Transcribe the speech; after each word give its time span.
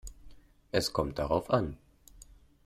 Es 0.71 0.93
kommt 0.93 1.19
darauf 1.19 1.51
an. 1.51 1.77